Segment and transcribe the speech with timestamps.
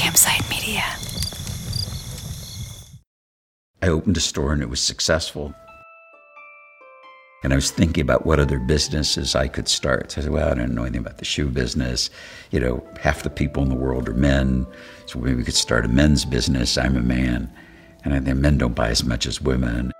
[0.00, 0.82] Campsite Media.
[3.82, 5.52] I opened a store and it was successful.
[7.44, 10.12] And I was thinking about what other businesses I could start.
[10.12, 12.08] So I said, well, I don't know anything about the shoe business.
[12.50, 14.66] You know, half the people in the world are men.
[15.04, 16.78] So maybe we could start a men's business.
[16.78, 17.52] I'm a man.
[18.02, 19.92] And I think men don't buy as much as women.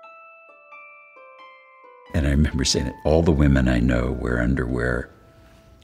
[2.15, 5.11] And I remember saying that all the women I know wear underwear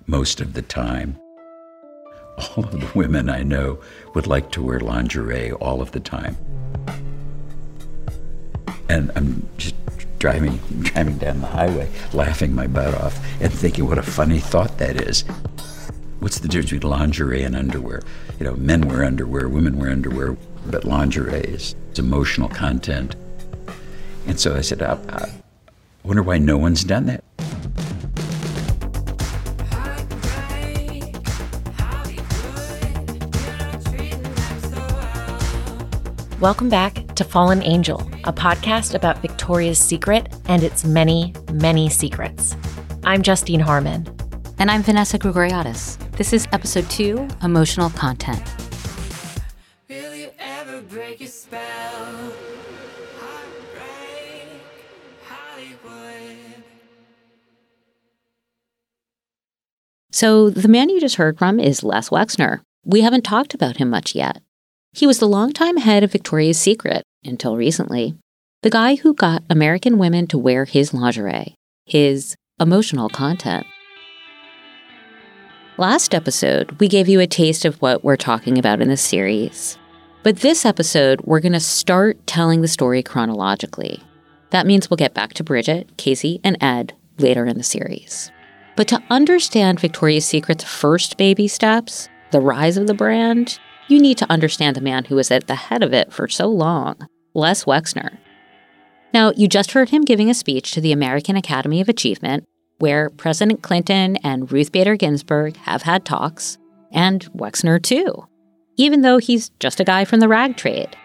[0.07, 1.21] most of the time.
[2.37, 3.79] All of the women I know
[4.15, 6.37] would like to wear lingerie all of the time.
[8.89, 9.75] And I'm just
[10.19, 14.79] driving driving down the highway, laughing my butt off and thinking what a funny thought
[14.79, 15.23] that is.
[16.21, 18.03] What's the difference between lingerie and underwear?
[18.39, 23.17] You know, men wear underwear, women wear underwear, but lingerie is emotional content.
[24.27, 25.31] And so I said, I, I
[26.03, 27.23] wonder why no one's done that.
[36.47, 42.55] Welcome back to Fallen Angel, a podcast about Victoria's Secret and its many, many secrets.
[43.03, 44.07] I'm Justine Harman.
[44.61, 45.99] And I'm Vanessa Grigoriadis.
[46.13, 48.41] This is episode two Emotional Content.
[60.13, 62.61] So, the man you just heard from is Les Wexner.
[62.85, 64.43] We haven't talked about him much yet.
[64.97, 68.15] He was the longtime head of Victoria's Secret until recently,
[68.63, 73.67] the guy who got American women to wear his lingerie, his emotional content.
[75.77, 79.77] Last episode, we gave you a taste of what we're talking about in this series.
[80.23, 84.03] But this episode, we're going to start telling the story chronologically.
[84.49, 88.33] That means we'll get back to Bridget, Casey, and Ed later in the series.
[88.77, 93.59] But to understand Victoria's Secret's first baby steps, the rise of the brand,
[93.89, 96.47] you need to understand the man who was at the head of it for so
[96.47, 98.19] long, Les Wexner.
[99.15, 102.45] Now, you just heard him giving a speech to the American Academy of Achievement,
[102.79, 106.59] where President Clinton and Ruth Bader Ginsburg have had talks,
[106.93, 108.27] and Wexner too,
[108.77, 110.97] even though he's just a guy from the rag trade.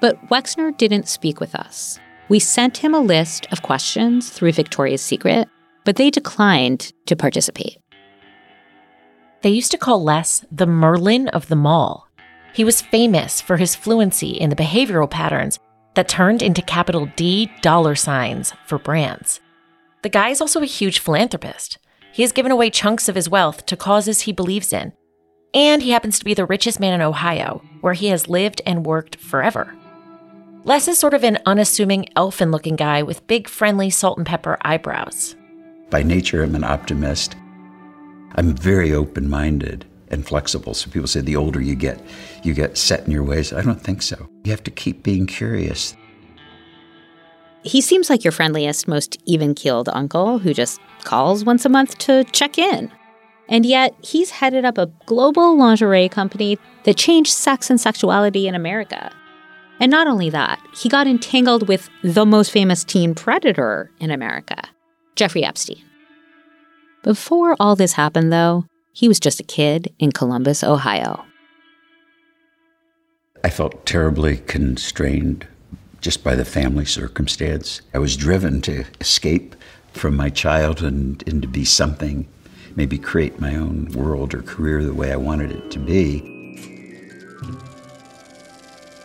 [0.00, 1.98] But Wexner didn't speak with us.
[2.28, 5.48] We sent him a list of questions through Victoria's Secret,
[5.84, 7.78] but they declined to participate.
[9.42, 12.08] They used to call Les the Merlin of the mall.
[12.52, 15.58] He was famous for his fluency in the behavioral patterns
[15.94, 19.40] that turned into capital D dollar signs for brands.
[20.02, 21.78] The guy is also a huge philanthropist.
[22.12, 24.92] He has given away chunks of his wealth to causes he believes in.
[25.54, 28.86] And he happens to be the richest man in Ohio, where he has lived and
[28.86, 29.74] worked forever.
[30.64, 34.58] Les is sort of an unassuming elfin looking guy with big, friendly salt and pepper
[34.62, 35.36] eyebrows.
[35.90, 37.34] By nature, I'm an optimist.
[38.34, 40.74] I'm very open minded and flexible.
[40.74, 42.00] So people say the older you get,
[42.42, 43.52] you get set in your ways.
[43.52, 44.28] I don't think so.
[44.44, 45.96] You have to keep being curious.
[47.64, 51.96] He seems like your friendliest, most even keeled uncle who just calls once a month
[51.98, 52.92] to check in.
[53.48, 58.54] And yet, he's headed up a global lingerie company that changed sex and sexuality in
[58.54, 59.12] America.
[59.78, 64.62] And not only that, he got entangled with the most famous teen predator in America,
[65.16, 65.82] Jeffrey Epstein.
[67.02, 71.24] Before all this happened, though, he was just a kid in Columbus, Ohio.
[73.42, 75.46] I felt terribly constrained
[76.00, 77.80] just by the family circumstance.
[77.94, 79.56] I was driven to escape
[79.92, 82.28] from my childhood and, and to be something,
[82.76, 86.28] maybe create my own world or career the way I wanted it to be.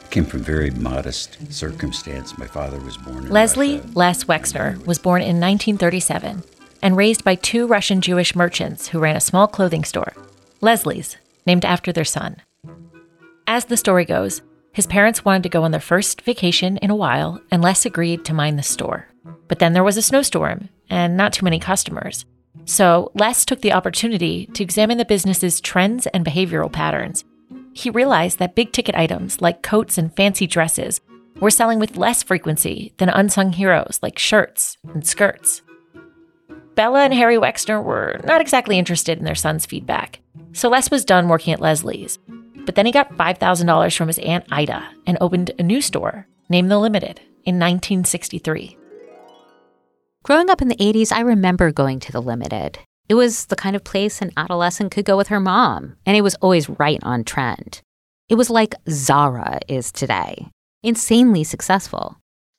[0.04, 2.38] I came from very modest circumstance.
[2.38, 3.92] My father was born in Leslie Russia.
[3.96, 6.44] Les Wexner was born in 1937
[6.82, 10.14] and raised by two Russian Jewish merchants who ran a small clothing store,
[10.62, 12.38] Leslie's, named after their son.
[13.48, 14.42] As the story goes,
[14.74, 18.24] his parents wanted to go on their first vacation in a while, and Les agreed
[18.26, 19.08] to mind the store.
[19.48, 22.26] But then there was a snowstorm and not too many customers.
[22.66, 27.24] So Les took the opportunity to examine the business's trends and behavioral patterns.
[27.74, 31.00] He realized that big ticket items like coats and fancy dresses
[31.40, 35.62] were selling with less frequency than unsung heroes like shirts and skirts.
[36.78, 40.20] Bella and Harry Wexner were not exactly interested in their son's feedback,
[40.54, 42.20] so Les was done working at Leslie's.
[42.68, 46.70] But then he got $5,000 from his Aunt Ida and opened a new store named
[46.70, 48.78] The Limited in 1963.
[50.22, 52.78] Growing up in the 80s, I remember going to the Limited.
[53.10, 56.22] It was the kind of place an adolescent could go with her mom, and it
[56.22, 57.82] was always right on trend.
[58.30, 60.52] It was like Zara is today
[60.84, 62.18] insanely successful.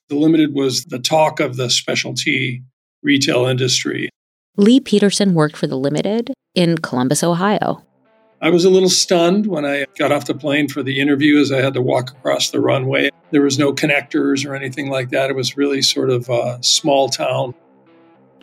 [0.09, 2.63] The Limited was the talk of the specialty
[3.01, 4.09] retail industry.
[4.57, 7.83] Lee Peterson worked for The Limited in Columbus, Ohio.
[8.41, 11.51] I was a little stunned when I got off the plane for the interview as
[11.51, 13.09] I had to walk across the runway.
[13.31, 15.29] There was no connectors or anything like that.
[15.29, 17.53] It was really sort of a small town.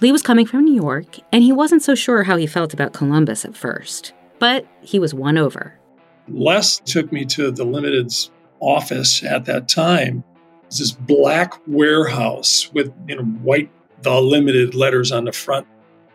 [0.02, 2.92] Lee was coming from New York, and he wasn't so sure how he felt about
[2.92, 5.78] Columbus at first, but he was won over.
[6.28, 8.30] Les took me to the Limited's
[8.60, 10.22] office at that time.
[10.62, 13.70] It was this black warehouse with you know white
[14.02, 15.66] the limited letters on the front.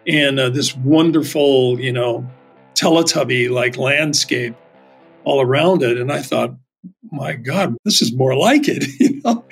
[0.07, 2.29] And uh, this wonderful you know
[2.75, 4.55] teletubby like landscape
[5.23, 5.97] all around it.
[5.97, 6.55] And i thought
[7.11, 9.45] my god this is more like it you know?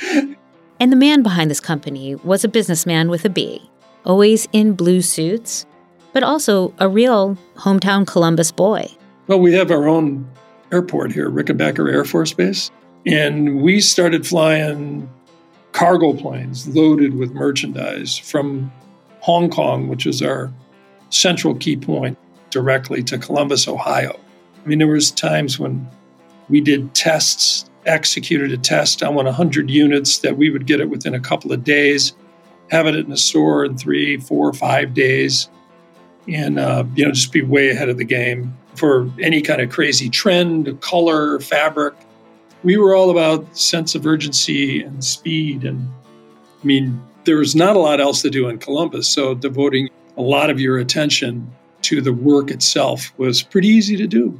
[0.79, 3.69] And the man behind this company was a businessman with a b
[4.05, 5.65] always in blue suits
[6.13, 8.87] but also a real hometown columbus boy.
[9.27, 10.27] Well we have our own
[10.71, 12.71] airport here rickenbacker air force base.
[13.05, 15.09] And we started flying
[15.71, 18.71] cargo planes loaded with merchandise from
[19.21, 20.51] Hong Kong, which is our
[21.09, 22.17] central key point,
[22.49, 24.19] directly to Columbus, Ohio.
[24.63, 25.87] I mean, there was times when
[26.49, 31.13] we did tests, executed a test on 100 units that we would get it within
[31.13, 32.13] a couple of days,
[32.69, 35.49] have it in a store in three, four, five days,
[36.27, 39.69] and uh, you know just be way ahead of the game for any kind of
[39.69, 41.95] crazy trend, color, fabric
[42.63, 45.63] we were all about sense of urgency and speed.
[45.63, 45.87] And
[46.61, 49.07] I mean, there was not a lot else to do in Columbus.
[49.07, 51.49] So devoting a lot of your attention
[51.83, 54.39] to the work itself was pretty easy to do.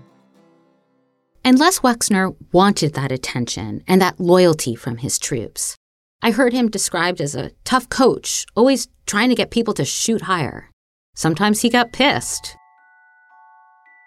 [1.44, 5.78] And Les Wexner wanted that attention and that loyalty from his troops.
[6.22, 10.24] I heard him described as a tough coach, always trying to get people to shoot
[10.24, 10.70] higher.
[11.16, 12.58] Sometimes he got pissed.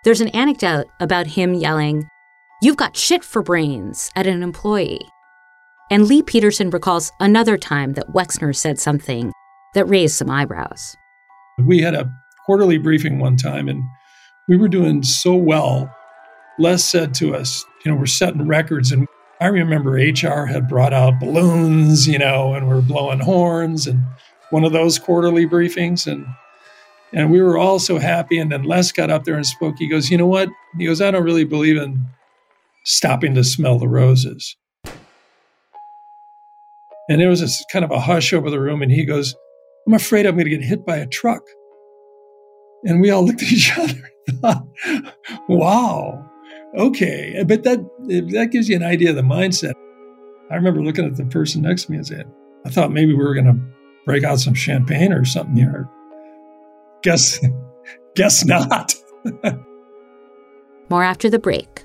[0.04, 2.04] There's an anecdote about him yelling,
[2.62, 5.04] You've got shit for brains at an employee.
[5.90, 9.32] And Lee Peterson recalls another time that Wexner said something
[9.74, 10.96] that raised some eyebrows.
[11.58, 12.08] We had a
[12.46, 13.82] quarterly briefing one time and
[14.48, 15.92] we were doing so well.
[16.60, 18.92] Les said to us, you know, we're setting records.
[18.92, 19.08] And
[19.40, 24.00] I remember HR had brought out balloons, you know, and we're blowing horns and
[24.50, 26.06] one of those quarterly briefings.
[26.06, 26.24] And
[27.12, 28.38] and we were all so happy.
[28.38, 29.74] And then Les got up there and spoke.
[29.78, 30.48] He goes, you know what?
[30.78, 32.06] He goes, I don't really believe in
[32.84, 34.56] stopping to smell the roses.
[37.08, 39.34] And there was this kind of a hush over the room, and he goes,
[39.86, 41.42] I'm afraid I'm going to get hit by a truck.
[42.84, 44.66] And we all looked at each other and thought,
[45.48, 46.24] wow,
[46.78, 47.44] okay.
[47.46, 47.80] But that,
[48.32, 49.74] that gives you an idea of the mindset.
[50.50, 52.32] I remember looking at the person next to me and saying,
[52.64, 53.58] I thought maybe we were going to
[54.04, 55.88] break out some champagne or something here.
[57.02, 57.44] Guess,
[58.14, 58.94] guess not.
[60.90, 61.84] More after the break.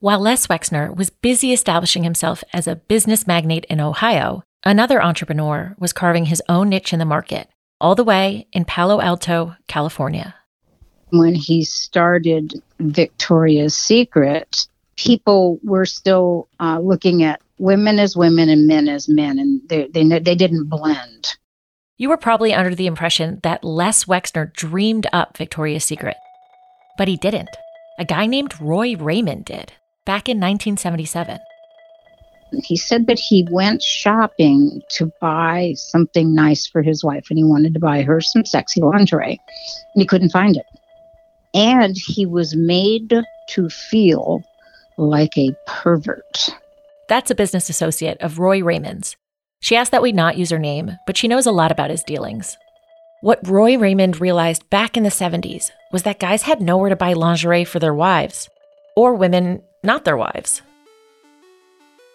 [0.00, 5.74] While Les Wexner was busy establishing himself as a business magnate in Ohio, another entrepreneur
[5.76, 7.48] was carving his own niche in the market,
[7.80, 10.36] all the way in Palo Alto, California.
[11.08, 18.68] When he started Victoria's Secret, people were still uh, looking at women as women and
[18.68, 21.34] men as men, and they, they, they didn't blend.
[21.96, 26.16] You were probably under the impression that Les Wexner dreamed up Victoria's Secret,
[26.96, 27.50] but he didn't.
[27.98, 29.72] A guy named Roy Raymond did
[30.08, 31.38] back in 1977.
[32.64, 37.44] He said that he went shopping to buy something nice for his wife and he
[37.44, 39.38] wanted to buy her some sexy lingerie
[39.94, 40.64] and he couldn't find it.
[41.52, 43.12] And he was made
[43.50, 44.42] to feel
[44.96, 46.48] like a pervert.
[47.10, 49.14] That's a business associate of Roy Raymond's.
[49.60, 52.02] She asked that we not use her name, but she knows a lot about his
[52.02, 52.56] dealings.
[53.20, 57.12] What Roy Raymond realized back in the 70s was that guys had nowhere to buy
[57.12, 58.48] lingerie for their wives,
[58.96, 60.62] or women not their wives.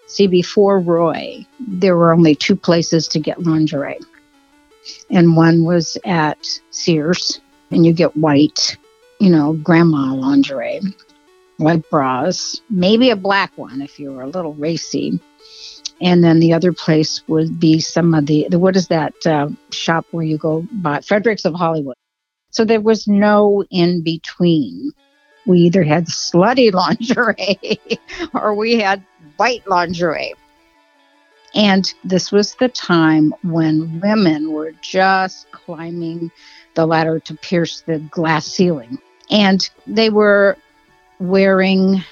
[0.08, 4.00] See, before Roy, there were only two places to get lingerie.
[5.10, 7.40] And one was at Sears,
[7.72, 8.78] and you get white,
[9.20, 10.82] you know, grandma lingerie,
[11.58, 15.20] white bras, maybe a black one if you were a little racy
[16.04, 19.48] and then the other place would be some of the, the what is that uh,
[19.72, 21.96] shop where you go buy Fredericks of Hollywood.
[22.50, 24.92] So there was no in between.
[25.46, 27.80] We either had slutty lingerie
[28.34, 29.04] or we had
[29.38, 30.34] white lingerie.
[31.56, 36.32] And this was the time when women were just climbing
[36.74, 38.98] the ladder to pierce the glass ceiling.
[39.30, 40.58] And they were
[41.20, 42.04] wearing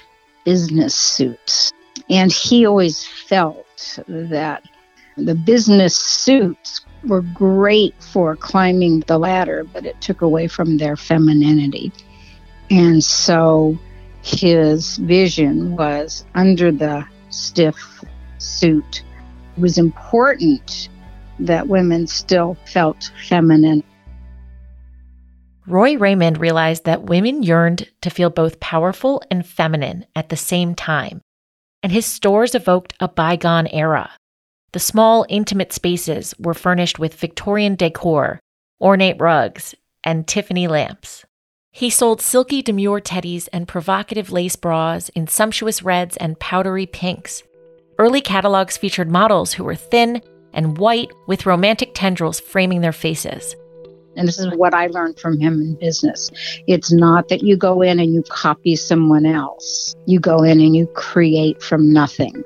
[0.44, 1.72] business suits.
[2.08, 4.62] And he always felt that
[5.16, 10.96] the business suits were great for climbing the ladder, but it took away from their
[10.96, 11.92] femininity.
[12.72, 13.78] And so
[14.22, 18.02] his vision was under the stiff
[18.38, 19.04] suit.
[19.56, 20.88] It was important
[21.38, 23.84] that women still felt feminine.
[25.66, 30.74] Roy Raymond realized that women yearned to feel both powerful and feminine at the same
[30.74, 31.20] time
[31.82, 34.10] and his stores evoked a bygone era.
[34.72, 38.40] The small, intimate spaces were furnished with Victorian decor,
[38.80, 39.74] ornate rugs,
[40.04, 41.24] and Tiffany lamps.
[41.74, 47.42] He sold silky demure teddies and provocative lace bras in sumptuous reds and powdery pinks.
[47.98, 50.20] Early catalogs featured models who were thin
[50.52, 53.56] and white with romantic tendrils framing their faces.
[54.16, 56.30] And this is what I learned from him in business.
[56.66, 60.76] It's not that you go in and you copy someone else, you go in and
[60.76, 62.44] you create from nothing.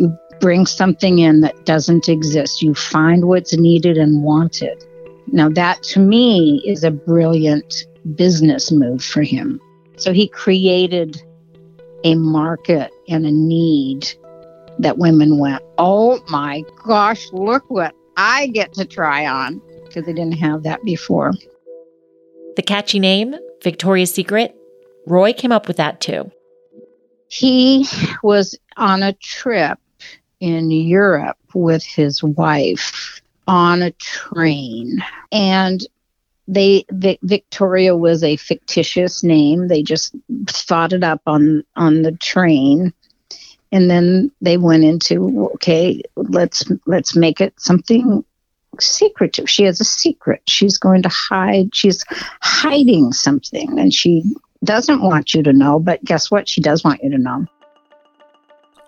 [0.00, 4.84] You bring something in that doesn't exist, you find what's needed and wanted.
[5.28, 7.84] Now, that to me is a brilliant
[8.16, 9.60] business move for him.
[9.96, 11.22] So he created
[12.04, 14.08] a market and a need
[14.78, 20.12] that women went, Oh my gosh, look what I get to try on because they
[20.12, 21.32] didn't have that before.
[22.56, 24.54] The catchy name, Victoria's Secret,
[25.06, 26.30] Roy came up with that too.
[27.28, 27.86] He
[28.22, 29.78] was on a trip
[30.40, 35.86] in Europe with his wife on a train and
[36.48, 36.84] they
[37.22, 39.68] Victoria was a fictitious name.
[39.68, 40.14] They just
[40.46, 42.92] thought it up on on the train,
[43.70, 48.24] and then they went into okay, let's let's make it something
[48.80, 49.48] secretive.
[49.48, 50.42] She has a secret.
[50.46, 51.74] She's going to hide.
[51.74, 52.04] She's
[52.40, 54.24] hiding something and she
[54.64, 56.48] doesn't want you to know, but guess what?
[56.48, 57.46] She does want you to know.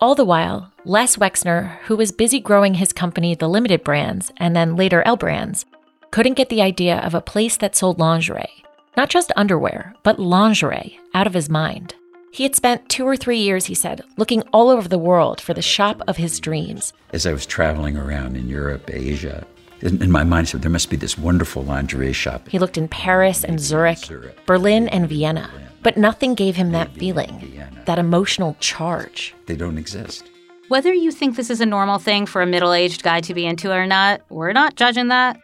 [0.00, 4.56] All the while, Les Wexner, who was busy growing his company, The Limited Brands, and
[4.56, 5.66] then later L Brands,
[6.10, 8.64] couldn't get the idea of a place that sold lingerie,
[8.96, 11.94] not just underwear, but lingerie, out of his mind.
[12.32, 15.54] He had spent two or three years, he said, looking all over the world for
[15.54, 16.92] the shop of his dreams.
[17.12, 19.46] As I was traveling around in Europe, Asia,
[19.80, 22.48] in, in my mind, I said, there must be this wonderful lingerie shop.
[22.48, 25.50] He looked in Paris and Zurich, Zurich Berlin and Vienna,
[25.82, 29.34] but nothing gave him that feeling, that emotional charge.
[29.46, 30.28] They don't exist.
[30.68, 33.46] Whether you think this is a normal thing for a middle aged guy to be
[33.46, 35.40] into or not, we're not judging that.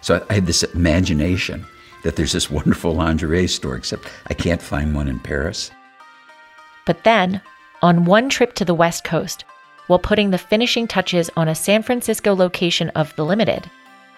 [0.00, 1.66] So I had this imagination
[2.02, 5.70] that there's this wonderful lingerie store, except I can't find one in Paris.
[6.86, 7.40] But then,
[7.82, 9.44] on one trip to the West Coast,
[9.86, 13.70] while putting the finishing touches on a San Francisco location of The Limited.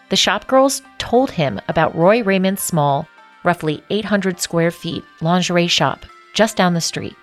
[0.09, 3.07] The shop girls told him about Roy Raymond's small,
[3.45, 7.17] roughly 800 square feet lingerie shop just down the street.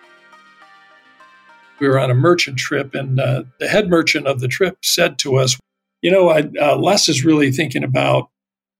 [1.79, 5.17] We were on a merchant trip, and uh, the head merchant of the trip said
[5.19, 5.57] to us,
[6.01, 8.29] You know, I, uh, Les is really thinking about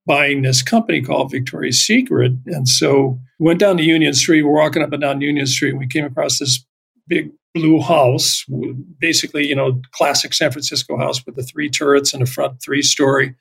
[0.06, 2.34] buying this company called Victoria's Secret.
[2.46, 4.44] And so went down to Union Street.
[4.44, 6.64] We're walking up and down Union Street, and we came across this
[7.08, 8.46] big blue house,
[9.00, 12.82] basically, you know, classic San Francisco house with the three turrets and a front three
[12.82, 13.34] story.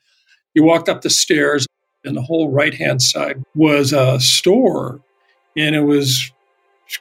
[0.53, 1.67] You walked up the stairs,
[2.03, 5.01] and the whole right hand side was a store,
[5.57, 6.31] and it was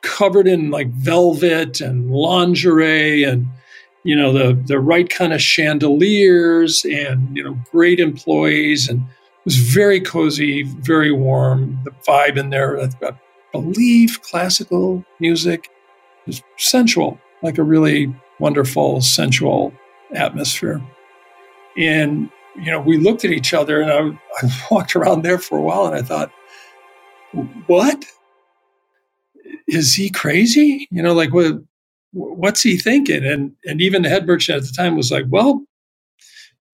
[0.02, 3.46] covered in like velvet and lingerie and
[4.02, 9.02] you know the the right kind of chandeliers and you know great employees and
[9.44, 12.88] was very cozy very warm the vibe in there i
[13.52, 15.70] believe classical music
[16.26, 19.72] was sensual, like a really wonderful, sensual
[20.14, 20.82] atmosphere.
[21.78, 23.98] And, you know, we looked at each other and I,
[24.46, 26.32] I walked around there for a while and I thought,
[27.66, 28.04] what?
[29.66, 30.86] is he crazy?
[30.90, 31.54] You know, like what
[32.12, 33.24] what's he thinking?
[33.24, 35.64] And and even the head merchant at the time was like, well,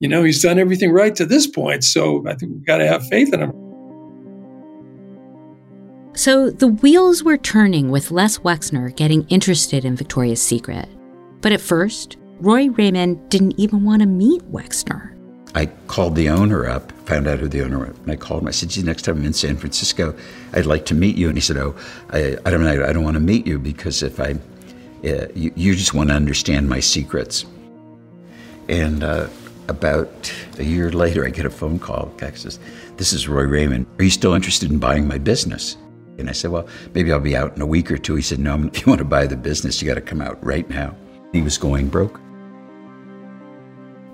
[0.01, 2.87] you know, he's done everything right to this point, so I think we've got to
[2.87, 3.53] have faith in him.
[6.15, 10.89] So the wheels were turning with Les Wexner getting interested in Victoria's Secret.
[11.43, 15.17] But at first, Roy Raymond didn't even want to meet Wexner.
[15.55, 18.49] I called the owner up, found out who the owner was, and I called him.
[18.49, 20.15] I said, "Gee, next time I'm in San Francisco,
[20.53, 21.75] I'd like to meet you." And he said, "Oh,
[22.11, 22.85] I, I don't know.
[22.85, 24.37] I don't want to meet you because if I,
[25.05, 27.47] uh, you, you, just want to understand my secrets."
[28.69, 29.27] And uh,
[29.71, 32.13] about a year later, I get a phone call.
[32.19, 32.59] Guy says,
[32.97, 33.87] "This is Roy Raymond.
[33.99, 35.77] Are you still interested in buying my business?"
[36.19, 38.17] And I said, "Well, maybe I'll be out in a week or two.
[38.17, 40.45] He said, "No, if you want to buy the business, you got to come out
[40.45, 40.95] right now."
[41.33, 42.21] He was going broke.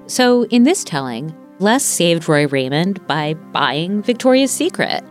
[0.07, 5.03] So, in this telling, Les saved Roy Raymond by buying Victoria's Secret.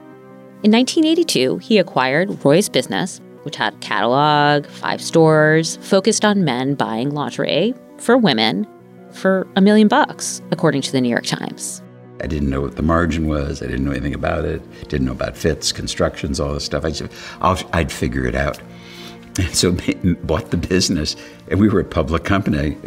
[0.64, 7.10] In 1982, he acquired Roy's business, which had catalog, five stores, focused on men buying
[7.12, 8.68] lingerie for women
[9.16, 11.82] for a million bucks, according to the New York Times.
[12.22, 13.62] I didn't know what the margin was.
[13.62, 14.62] I didn't know anything about it.
[14.88, 16.86] Didn't know about fits, constructions, all this stuff.
[16.86, 18.60] I said, i would figure it out.
[19.38, 19.76] And so
[20.24, 21.16] bought the business,
[21.50, 22.78] and we were a public company.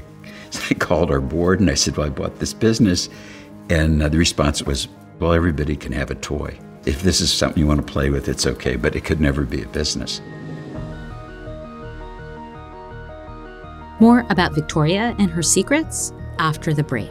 [0.51, 3.11] So I called our board and I said, Well, I bought this business.
[3.69, 6.59] And uh, the response was, Well, everybody can have a toy.
[6.87, 9.43] If this is something you want to play with, it's okay, but it could never
[9.43, 10.23] be a business.
[14.01, 17.11] More about Victoria and her secrets after the break.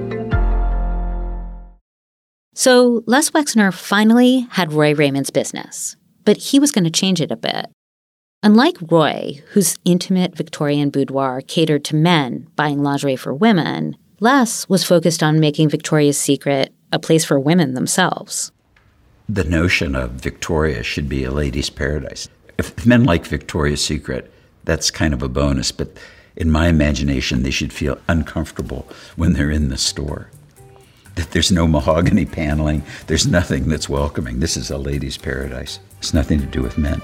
[2.53, 7.31] So Les Wexner finally had Roy Raymond's business, but he was going to change it
[7.31, 7.67] a bit.
[8.43, 14.83] Unlike Roy, whose intimate Victorian boudoir catered to men buying lingerie for women, Les was
[14.83, 18.51] focused on making Victoria's Secret a place for women themselves.
[19.29, 22.27] The notion of Victoria should be a lady's paradise.
[22.57, 24.31] If men like Victoria's Secret,
[24.65, 25.95] that's kind of a bonus, but
[26.35, 30.29] in my imagination, they should feel uncomfortable when they're in the store
[31.15, 34.39] there's no mahogany paneling, there's nothing that's welcoming.
[34.39, 35.79] This is a lady's paradise.
[35.99, 37.01] It's nothing to do with men.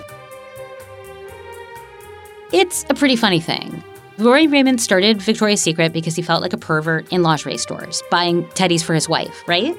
[2.51, 3.83] It's a pretty funny thing.
[4.17, 8.45] Roy Raymond started Victoria's Secret because he felt like a pervert in lingerie stores, buying
[8.45, 9.77] teddies for his wife, right?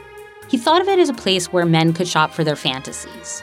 [0.49, 3.43] He thought of it as a place where men could shop for their fantasies.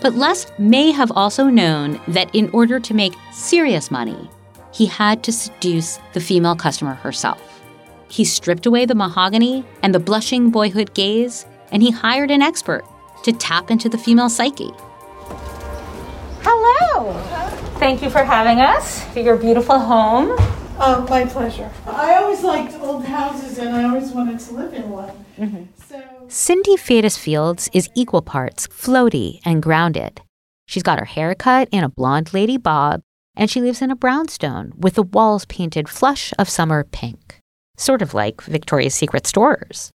[0.00, 4.28] But Les may have also known that in order to make serious money,
[4.72, 7.57] he had to seduce the female customer herself.
[8.08, 12.84] He stripped away the mahogany and the blushing boyhood gaze, and he hired an expert
[13.24, 14.70] to tap into the female psyche.
[16.40, 17.12] Hello.
[17.78, 20.34] Thank you for having us for your beautiful home.
[20.80, 21.70] Oh, my pleasure.
[21.86, 25.12] I always liked old houses and I always wanted to live in one.
[25.36, 25.64] Mm-hmm.
[25.86, 30.22] So Cindy Fedus Fields is equal parts floaty and grounded.
[30.66, 33.00] She's got her hair cut in a blonde lady bob,
[33.34, 37.37] and she lives in a brownstone with the walls painted flush of summer pink
[37.78, 39.90] sort of like Victoria's Secret stores.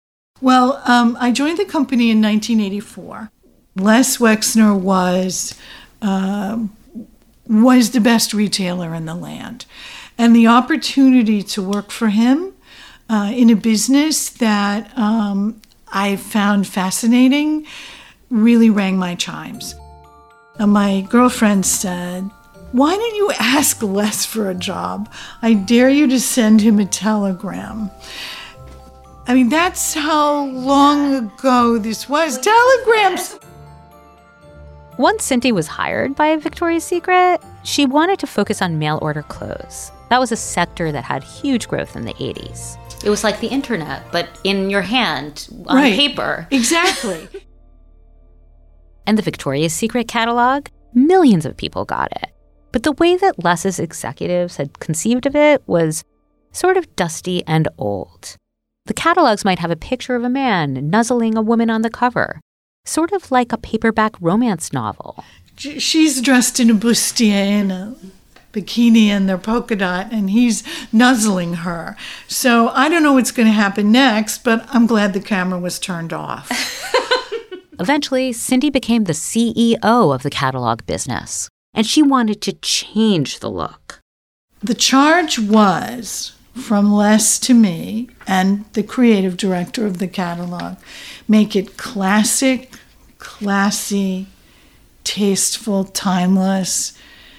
[0.41, 3.31] Well, um, I joined the company in 1984.
[3.77, 5.55] Les Wexner was
[6.03, 6.59] uh,
[7.49, 9.65] was the best retailer in the land,
[10.17, 12.53] and the opportunity to work for him
[13.09, 17.67] uh, in a business that um, I found fascinating
[18.31, 19.75] really rang my chimes.
[20.59, 22.31] My girlfriend said,
[22.73, 25.11] why don't you ask Les for a job?
[25.43, 27.91] I dare you to send him a telegram.
[29.27, 32.39] I mean, that's how long ago this was.
[32.39, 33.39] Telegrams!
[34.99, 39.93] Once Cindy was hired by Victoria's Secret, she wanted to focus on mail order clothes.
[40.11, 42.77] That was a sector that had huge growth in the 80s.
[43.05, 45.95] It was like the internet, but in your hand on right.
[45.95, 46.47] paper.
[46.51, 47.29] Exactly.
[49.07, 52.29] And the Victoria's Secret catalog, millions of people got it.
[52.79, 56.05] But the way that Les's executives had conceived of it was
[56.53, 58.37] sort of dusty and old.
[58.87, 62.41] The catalogs might have a picture of a man nuzzling a woman on the cover,
[62.85, 65.25] sort of like a paperback romance novel.
[65.57, 67.97] She's dressed in a bustier and a
[68.53, 70.63] bikini and their polka dot, and he's
[70.93, 71.97] nuzzling her.
[72.29, 75.81] So I don't know what's going to happen next, but I'm glad the camera was
[75.81, 76.49] turned off.
[77.81, 83.51] Eventually, Cindy became the CEO of the catalog business, and she wanted to change the
[83.51, 84.01] look.
[84.61, 90.77] The charge was from Les to me and the creative director of the catalog
[91.29, 92.73] make it classic,
[93.19, 94.27] classy,
[95.05, 96.99] tasteful, timeless,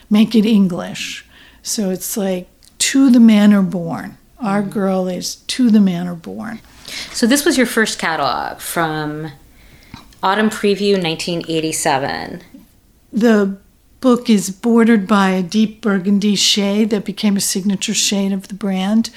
[0.09, 1.25] make it English.
[1.61, 2.47] So it's like
[2.79, 4.17] to the manor born.
[4.39, 4.71] Our mm-hmm.
[4.71, 6.61] girl is to the manor born.
[7.11, 9.31] So this was your first catalog from
[10.23, 12.41] Autumn Preview 1987.
[13.11, 13.57] The
[14.01, 18.53] book is bordered by a deep burgundy shade that became a signature shade of the
[18.53, 19.09] brand.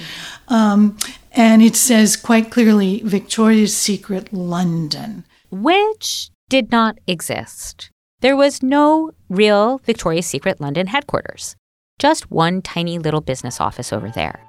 [0.49, 0.97] Um,
[1.33, 5.25] and it says quite clearly Victoria's Secret London.
[5.51, 7.91] Which did not exist.
[8.21, 11.57] There was no real Victoria's Secret London headquarters,
[11.99, 14.41] just one tiny little business office over there.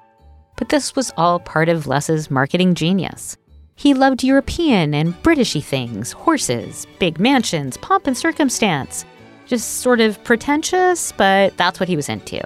[0.57, 3.37] But this was all part of Les's marketing genius.
[3.75, 9.05] He loved European and Britishy things horses, big mansions, pomp and circumstance.
[9.45, 12.41] Just sort of pretentious, but that's what he was into.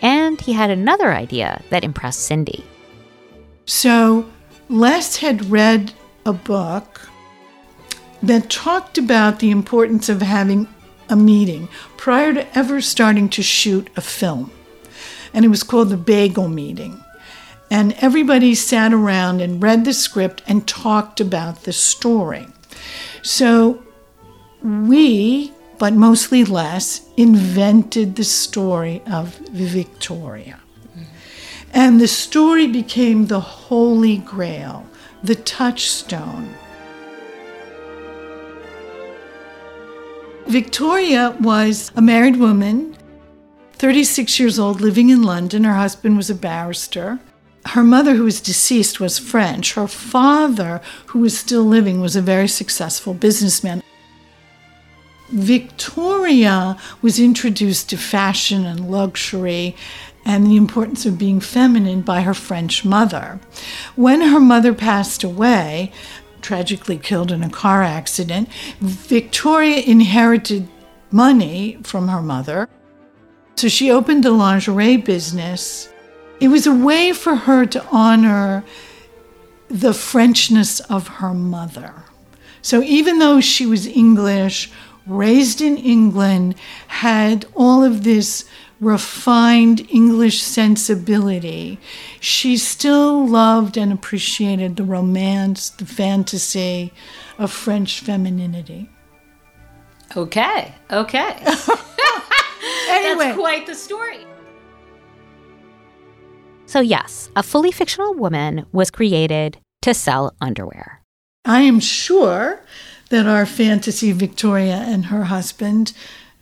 [0.00, 2.64] And he had another idea that impressed Cindy.
[3.66, 4.28] So,
[4.68, 5.92] Les had read
[6.24, 7.08] a book
[8.22, 10.68] that talked about the importance of having
[11.08, 14.50] a meeting prior to ever starting to shoot a film.
[15.32, 17.02] And it was called the Bagel Meeting.
[17.70, 22.46] And everybody sat around and read the script and talked about the story.
[23.22, 23.82] So
[24.62, 30.58] we, but mostly Les, invented the story of Victoria.
[31.72, 34.86] And the story became the holy grail,
[35.22, 36.54] the touchstone
[40.48, 42.96] Victoria was a married woman,
[43.72, 45.64] 36 years old, living in London.
[45.64, 47.18] Her husband was a barrister.
[47.66, 49.74] Her mother, who was deceased, was French.
[49.74, 53.82] Her father, who was still living, was a very successful businessman.
[55.30, 59.76] Victoria was introduced to fashion and luxury
[60.24, 63.40] and the importance of being feminine by her French mother.
[63.94, 65.92] When her mother passed away,
[66.40, 68.48] tragically killed in a car accident.
[68.80, 70.68] Victoria inherited
[71.10, 72.68] money from her mother.
[73.56, 75.88] So she opened a lingerie business.
[76.40, 78.64] It was a way for her to honor
[79.68, 81.92] the Frenchness of her mother.
[82.62, 84.70] So even though she was English,
[85.08, 86.54] raised in England,
[86.88, 88.44] had all of this
[88.80, 91.78] refined English sensibility,
[92.20, 96.92] she still loved and appreciated the romance, the fantasy
[97.38, 98.88] of French femininity.
[100.16, 101.36] Okay, okay.
[102.88, 103.24] anyway.
[103.26, 104.26] That's quite the story.
[106.66, 111.02] So, yes, a fully fictional woman was created to sell underwear.
[111.44, 112.62] I am sure
[113.10, 115.92] that our fantasy Victoria and her husband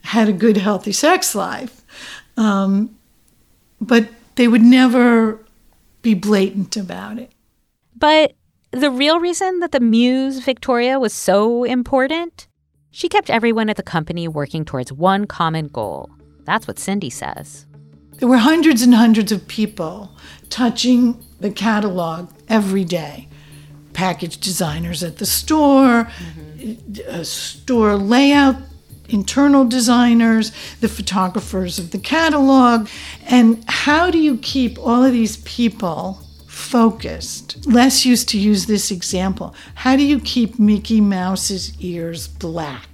[0.01, 1.81] had a good, healthy sex life.
[2.35, 2.97] Um,
[3.81, 5.39] but they would never
[6.01, 7.31] be blatant about it.
[7.95, 8.33] But
[8.71, 12.47] the real reason that the Muse Victoria was so important,
[12.91, 16.09] she kept everyone at the company working towards one common goal.
[16.45, 17.65] That's what Cindy says.
[18.19, 20.11] There were hundreds and hundreds of people
[20.49, 23.27] touching the catalog every day.
[23.97, 27.23] Package designers at the store, mm-hmm.
[27.23, 28.57] store layout
[29.09, 32.87] internal designers, the photographers of the catalog.
[33.25, 37.65] And how do you keep all of these people focused?
[37.65, 39.55] Les used to use this example.
[39.73, 42.87] How do you keep Mickey Mouse's ears black?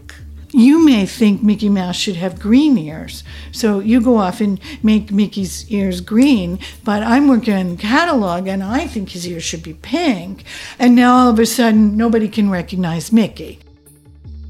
[0.56, 5.12] You may think Mickey Mouse should have green ears, so you go off and make
[5.12, 9.64] Mickey's ears green, but I'm working on the catalog and I think his ears should
[9.64, 10.44] be pink,
[10.78, 13.62] and now all of a sudden nobody can recognize Mickey.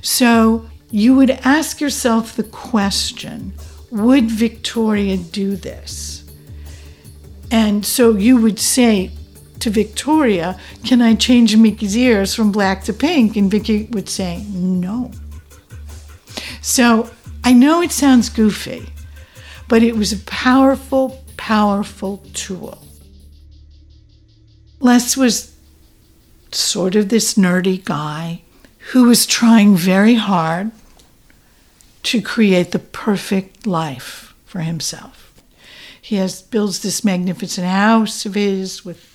[0.02, 3.54] So you would ask yourself the question
[3.90, 6.30] would Victoria do this?
[7.50, 9.12] And so you would say
[9.60, 13.38] to Victoria, Can I change Mickey's ears from black to pink?
[13.38, 15.12] And Vicky would say, No.
[16.64, 17.10] So
[17.44, 18.88] I know it sounds goofy,
[19.68, 22.82] but it was a powerful, powerful tool.
[24.80, 25.54] Les was
[26.54, 28.44] sort of this nerdy guy
[28.92, 30.72] who was trying very hard
[32.04, 35.34] to create the perfect life for himself.
[36.02, 39.10] He has builds this magnificent house of his with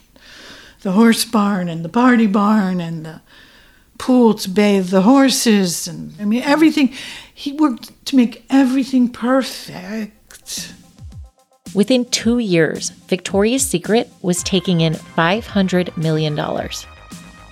[0.83, 3.21] the horse barn and the party barn and the
[3.99, 6.95] pool to bathe the horses and I mean everything
[7.39, 10.75] he worked to make everything perfect.
[11.73, 16.85] Within 2 years, Victoria's Secret was taking in 500 million dollars.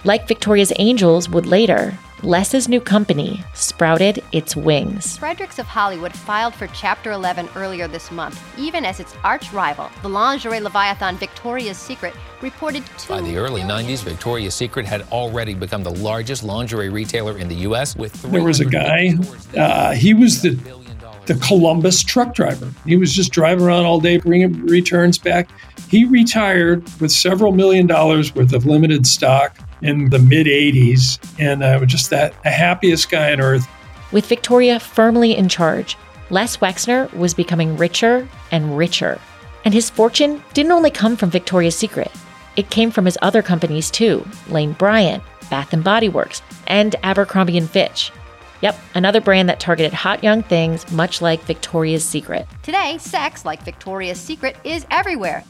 [0.02, 5.18] Like Victoria's Angels would later, Les's new company sprouted its wings.
[5.18, 9.90] Fredericks of Hollywood filed for Chapter 11 earlier this month, even as its arch rival,
[10.00, 13.08] the lingerie leviathan Victoria's Secret, reported two.
[13.08, 17.56] By the early 90s, Victoria's Secret had already become the largest lingerie retailer in the
[17.56, 17.94] U.S.
[17.94, 18.14] with.
[18.22, 19.14] There was a guy.
[19.54, 20.58] Uh, he was the
[21.26, 22.72] the Columbus truck driver.
[22.86, 25.50] He was just driving around all day, bringing returns back.
[25.88, 31.64] He retired with several million dollars worth of limited stock in the mid 80s, and
[31.64, 33.66] I was just that the happiest guy on earth.
[34.12, 35.96] With Victoria firmly in charge,
[36.30, 39.20] Les Wexner was becoming richer and richer.
[39.64, 42.10] And his fortune didn't only come from Victoria's Secret.
[42.56, 47.58] It came from his other companies too, Lane Bryant, Bath and Body Works, and Abercrombie
[47.58, 48.12] and Fitch.
[48.62, 52.46] Yep, another brand that targeted hot young things much like Victoria's Secret.
[52.62, 55.44] Today, sex, like Victoria's Secret, is everywhere.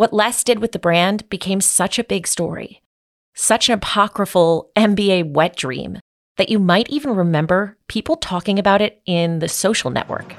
[0.00, 2.80] What Les did with the brand became such a big story,
[3.34, 5.98] such an apocryphal MBA wet dream
[6.38, 10.34] that you might even remember people talking about it in the social network.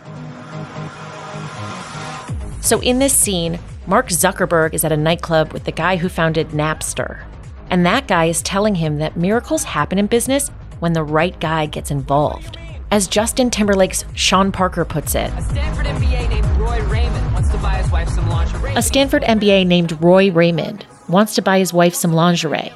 [2.62, 6.48] So, in this scene, Mark Zuckerberg is at a nightclub with the guy who founded
[6.48, 7.24] Napster.
[7.70, 11.68] And that guy is telling him that miracles happen in business when the right guy
[11.68, 12.58] gets involved.
[12.90, 17.31] As Justin Timberlake's Sean Parker puts it, A Stanford MBA named Roy Raymond
[17.64, 22.72] a Stanford MBA named Roy Raymond wants to buy his wife some lingerie.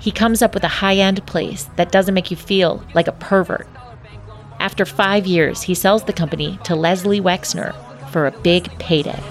[0.00, 3.12] He comes up with a high end place that doesn't make you feel like a
[3.12, 3.66] pervert.
[4.60, 7.74] After five years, he sells the company to Leslie Wexner
[8.10, 9.22] for a big payday.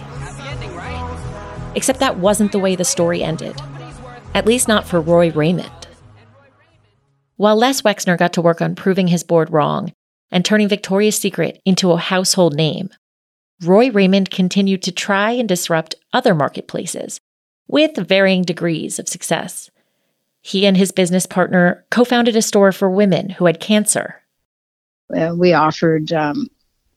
[1.75, 3.61] Except that wasn't the way the story ended.
[4.33, 5.87] At least not for Roy Raymond.
[7.35, 9.93] While Les Wexner got to work on proving his board wrong
[10.31, 12.89] and turning Victoria's Secret into a household name,
[13.63, 17.19] Roy Raymond continued to try and disrupt other marketplaces
[17.67, 19.71] with varying degrees of success.
[20.41, 24.21] He and his business partner co founded a store for women who had cancer.
[25.15, 26.47] Uh, we offered um,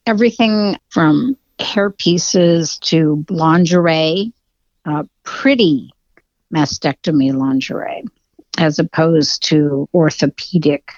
[0.07, 4.33] everything from hair pieces to lingerie,
[4.85, 5.91] uh, pretty
[6.55, 8.05] mastectomy lingerie,
[8.59, 10.93] as opposed to orthopedic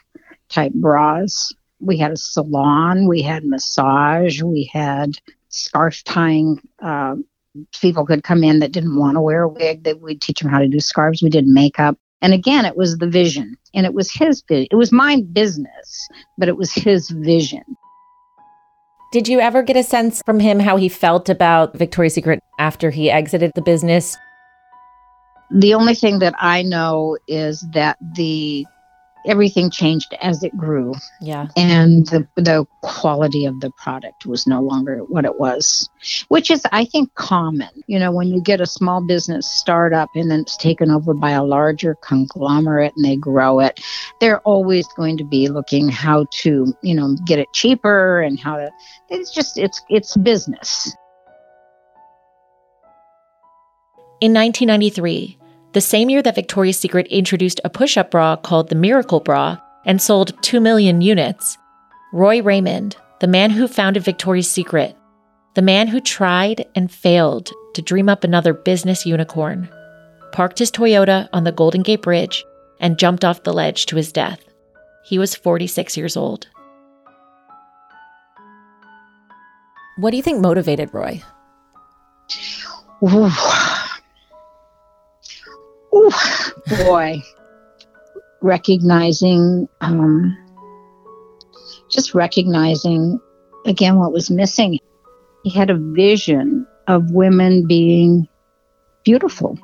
[0.48, 1.52] type bras.
[1.80, 5.18] We had a salon, we had massage, we had
[5.52, 6.60] scarf tying.
[6.82, 7.16] Uh,
[7.80, 9.84] people could come in that didn't want to wear a wig.
[9.84, 11.22] That we'd teach them how to do scarves.
[11.22, 11.96] We did makeup.
[12.20, 14.44] And again, it was the vision, and it was his.
[14.48, 17.62] It was my business, but it was his vision.
[19.12, 22.90] Did you ever get a sense from him how he felt about Victoria's Secret after
[22.90, 24.16] he exited the business?
[25.50, 28.64] The only thing that I know is that the
[29.26, 31.48] everything changed as it grew, Yeah.
[31.56, 35.88] and the the quality of the product was no longer what it was,
[36.28, 37.68] which is I think common.
[37.86, 41.30] You know, when you get a small business startup and then it's taken over by
[41.30, 43.80] a larger conglomerate and they grow it,
[44.20, 48.56] they're always going to be looking how to you know get it cheaper and how
[48.56, 48.70] to.
[49.08, 50.94] It's just it's it's business.
[54.20, 55.36] In 1993,
[55.72, 59.58] the same year that Victoria's Secret introduced a push up bra called the Miracle Bra
[59.84, 61.56] and sold 2 million units,
[62.12, 64.96] Roy Raymond, the man who founded Victoria's Secret,
[65.54, 69.68] the man who tried and failed to dream up another business unicorn,
[70.32, 72.44] parked his Toyota on the Golden Gate Bridge
[72.80, 74.44] and jumped off the ledge to his death.
[75.04, 76.48] He was 46 years old.
[79.96, 81.22] What do you think motivated Roy?
[83.02, 83.30] Ooh.
[85.94, 86.10] Ooh,
[86.84, 87.22] boy.
[88.40, 90.36] recognizing, um,
[91.90, 93.20] just recognizing
[93.66, 94.78] again what was missing.
[95.44, 98.28] He had a vision of women being
[99.04, 99.58] beautiful.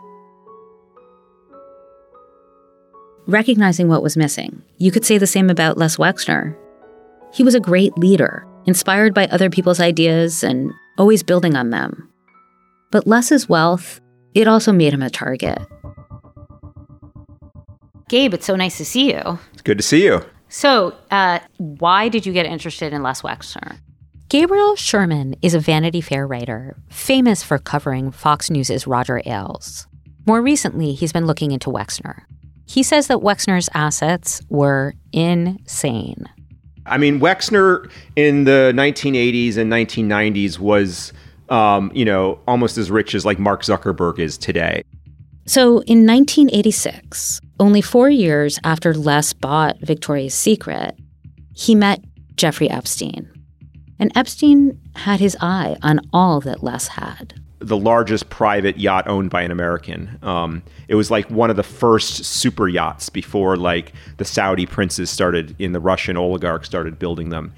[3.29, 4.63] recognizing what was missing.
[4.79, 6.57] You could say the same about Les Wexner.
[7.33, 12.11] He was a great leader, inspired by other people's ideas and always building on them.
[12.91, 14.01] But Les's wealth,
[14.35, 15.59] it also made him a target.
[18.09, 19.39] Gabe, it's so nice to see you.
[19.53, 20.25] It's good to see you.
[20.49, 23.77] So, uh, why did you get interested in Les Wexner?
[24.31, 29.87] Gabriel Sherman is a Vanity Fair writer, famous for covering Fox News' Roger Ailes.
[30.27, 32.23] More recently, he's been looking into Wexner.
[32.67, 36.27] He says that Wexner's assets were insane.
[36.85, 41.13] I mean, Wexner in the 1980s and 1990s was,
[41.49, 44.83] um, you know, almost as rich as like Mark Zuckerberg is today.
[45.47, 50.99] So in 1986, only four years after Les bought Victoria's Secret,
[51.55, 52.03] he met
[52.37, 53.29] Jeffrey Epstein.
[53.99, 57.35] And Epstein had his eye on all that Les had.
[57.59, 60.19] The largest private yacht owned by an American.
[60.23, 65.11] Um, it was like one of the first super yachts before like the Saudi princes
[65.11, 67.53] started in the Russian oligarchs started building them.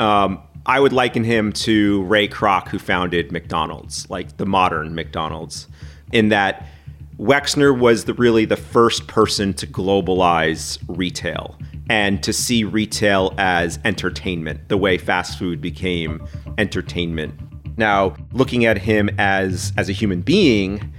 [0.00, 5.68] Um, I would liken him to Ray Kroc, who founded McDonald's, like the modern McDonald's,
[6.10, 6.66] in that
[7.18, 11.56] Wexner was the, really the first person to globalize retail
[11.88, 16.26] and to see retail as entertainment, the way fast food became
[16.58, 17.34] entertainment.
[17.78, 20.92] Now, looking at him as as a human being,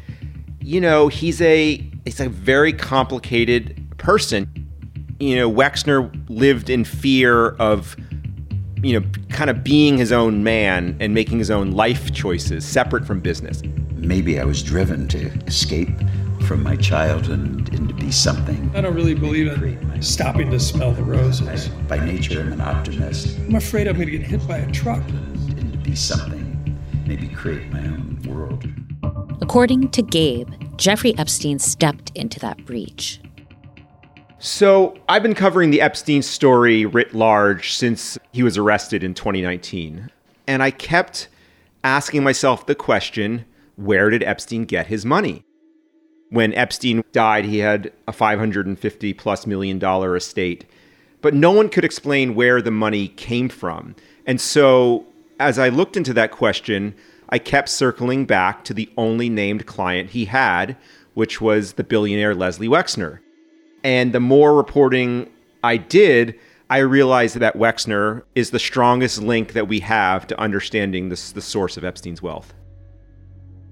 [0.62, 4.68] you know, he's a he's a very complicated person.
[5.20, 7.96] You know, Wexner lived in fear of
[8.84, 13.06] you know, kind of being his own man and making his own life choices separate
[13.06, 13.62] from business.
[13.98, 15.90] Maybe I was driven to escape
[16.48, 18.72] from my childhood and, and to be something.
[18.76, 21.68] I don't really believe in stopping to smell the roses.
[21.88, 23.38] By nature, I'm an optimist.
[23.40, 25.04] I'm afraid I'm going to get hit by a truck.
[25.10, 28.66] And, and to be something, maybe create my own world.
[29.42, 33.20] According to Gabe, Jeffrey Epstein stepped into that breach.
[34.40, 40.12] So, I've been covering the Epstein story writ large since he was arrested in 2019.
[40.46, 41.28] And I kept
[41.84, 43.46] asking myself the question
[43.78, 45.46] where did Epstein get his money?
[46.30, 50.66] When Epstein died, he had a 550 plus million dollar estate,
[51.22, 53.96] but no one could explain where the money came from.
[54.26, 55.06] And so,
[55.40, 56.96] as I looked into that question,
[57.30, 60.76] I kept circling back to the only named client he had,
[61.14, 63.20] which was the billionaire Leslie Wexner.
[63.84, 65.30] And the more reporting
[65.64, 66.38] I did,
[66.70, 71.42] I realized that Wexner is the strongest link that we have to understanding this, the
[71.42, 72.54] source of Epstein's wealth.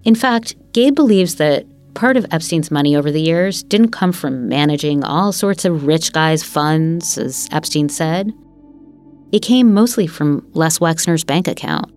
[0.05, 1.65] In fact, Gabe believes that
[1.95, 6.13] part of Epstein's money over the years didn't come from managing all sorts of rich
[6.13, 8.31] guys' funds, as Epstein said.
[9.31, 11.91] It came mostly from Les Wexner's bank account.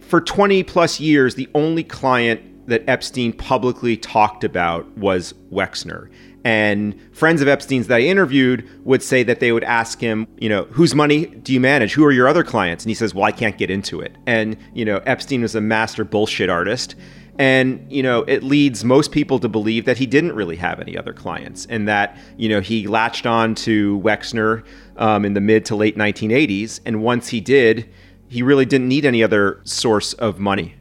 [0.00, 6.10] For 20 plus years, the only client that Epstein publicly talked about was Wexner.
[6.44, 10.48] And friends of Epstein's that I interviewed would say that they would ask him, you
[10.48, 11.92] know, whose money do you manage?
[11.92, 12.84] Who are your other clients?
[12.84, 14.16] And he says, well, I can't get into it.
[14.26, 16.94] And, you know, Epstein was a master bullshit artist.
[17.38, 20.96] And, you know, it leads most people to believe that he didn't really have any
[20.96, 24.64] other clients and that, you know, he latched on to Wexner
[24.96, 26.80] um, in the mid to late 1980s.
[26.86, 27.88] And once he did,
[28.28, 30.76] he really didn't need any other source of money.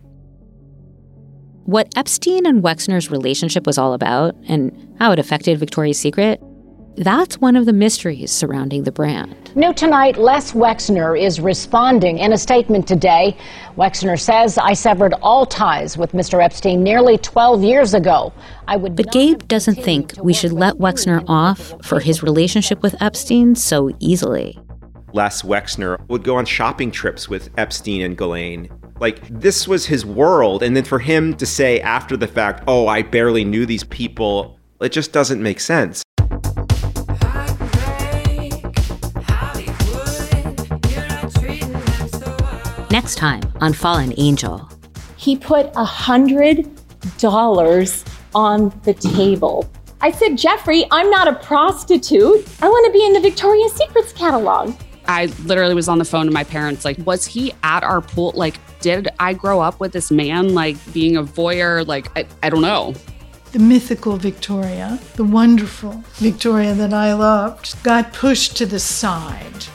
[1.65, 6.41] What Epstein and Wexner's relationship was all about and how it affected Victoria's Secret
[6.97, 9.51] that's one of the mysteries surrounding the brand.
[9.55, 13.35] New tonight, Les Wexner is responding in a statement today.
[13.75, 16.43] Wexner says, I severed all ties with Mr.
[16.43, 18.33] Epstein nearly 12 years ago.
[18.67, 23.01] I would But Gabe doesn't think we should let Wexner off for his relationship with
[23.01, 24.59] Epstein so easily.
[25.13, 28.69] Les Wexner would go on shopping trips with Epstein and Ghislaine.
[28.99, 30.63] Like, this was his world.
[30.63, 34.57] And then for him to say after the fact, oh, I barely knew these people,
[34.79, 36.04] it just doesn't make sense.
[42.95, 44.69] Next time on Fallen Angel.
[45.17, 46.65] He put a hundred
[47.17, 49.69] dollars on the table.
[49.99, 52.47] I said, Jeffrey, I'm not a prostitute.
[52.61, 54.73] I want to be in the Victoria's Secrets catalog.
[55.09, 58.31] I literally was on the phone to my parents, like, was he at our pool?
[58.33, 61.85] Like, did I grow up with this man, like, being a voyeur?
[61.85, 62.95] Like, I, I don't know.
[63.51, 69.65] The mythical Victoria, the wonderful Victoria that I loved, got pushed to the side.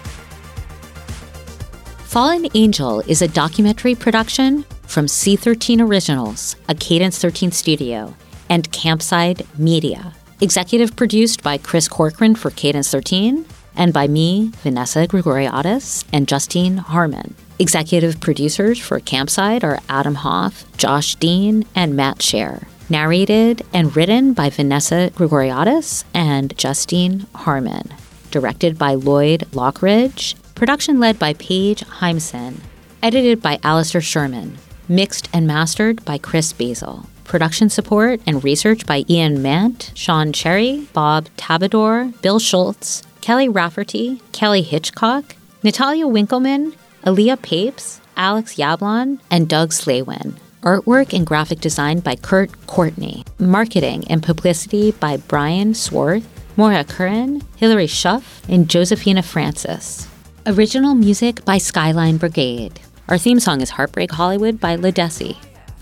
[2.10, 8.16] Fallen Angel is a documentary production from C13 Originals, a Cadence 13 studio,
[8.48, 10.12] and Campside Media.
[10.40, 13.46] Executive produced by Chris Corcoran for Cadence 13
[13.76, 17.36] and by me, Vanessa Grigoriadis, and Justine Harman.
[17.60, 22.66] Executive producers for Campside are Adam Hoff, Josh Dean, and Matt Shaer.
[22.88, 27.88] Narrated and written by Vanessa Grigoriadis and Justine Harman.
[28.32, 32.60] Directed by Lloyd Lockridge Production led by Paige Heimsen.
[33.02, 34.58] Edited by Alistair Sherman.
[34.90, 37.06] Mixed and mastered by Chris Basil.
[37.24, 44.20] Production support and research by Ian Mant, Sean Cherry, Bob Tabador, Bill Schultz, Kelly Rafferty,
[44.32, 50.34] Kelly Hitchcock, Natalia Winkleman, Aaliyah Papes, Alex Yablon, and Doug Slaywin.
[50.60, 53.24] Artwork and graphic design by Kurt Courtney.
[53.38, 60.06] Marketing and publicity by Brian Swarth, Maura Curran, Hilary Schuff, and Josephina Francis.
[60.46, 62.80] Original music by Skyline Brigade.
[63.08, 65.36] Our theme song is Heartbreak Hollywood by Ledisi.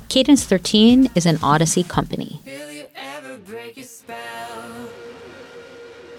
[0.08, 2.40] Cadence 13 is an Audacy company.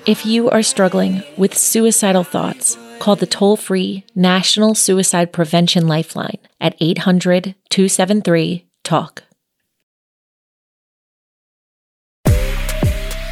[0.05, 6.39] If you are struggling with suicidal thoughts, call the toll free National Suicide Prevention Lifeline
[6.61, 9.23] at 800 273 TALK.